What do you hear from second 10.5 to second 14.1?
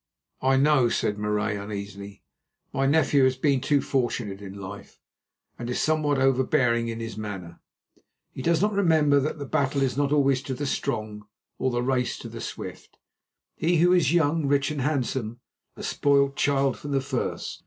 the strong or the race to the swift, he who